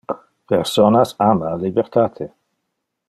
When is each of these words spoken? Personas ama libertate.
Personas 0.51 1.13
ama 1.27 1.53
libertate. 1.65 2.31